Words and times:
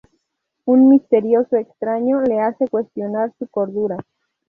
Un 0.65 0.89
"misterioso 0.89 1.57
extraño" 1.57 2.21
le 2.21 2.39
hace 2.39 2.67
cuestionar 2.67 3.35
su 3.37 3.45
cordura. 3.47 3.97